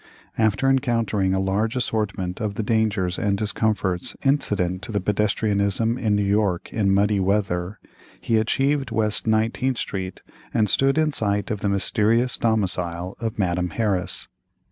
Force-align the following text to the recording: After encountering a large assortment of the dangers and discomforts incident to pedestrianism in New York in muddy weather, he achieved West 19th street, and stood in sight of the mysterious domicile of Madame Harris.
After 0.35 0.67
encountering 0.67 1.35
a 1.35 1.39
large 1.39 1.75
assortment 1.75 2.41
of 2.41 2.55
the 2.55 2.63
dangers 2.63 3.19
and 3.19 3.37
discomforts 3.37 4.15
incident 4.25 4.81
to 4.81 4.99
pedestrianism 4.99 5.95
in 5.99 6.15
New 6.15 6.23
York 6.23 6.73
in 6.73 6.91
muddy 6.91 7.19
weather, 7.19 7.77
he 8.19 8.37
achieved 8.37 8.89
West 8.89 9.25
19th 9.25 9.77
street, 9.77 10.23
and 10.55 10.67
stood 10.67 10.97
in 10.97 11.11
sight 11.13 11.51
of 11.51 11.59
the 11.59 11.69
mysterious 11.69 12.35
domicile 12.37 13.15
of 13.19 13.37
Madame 13.37 13.69
Harris. 13.69 14.27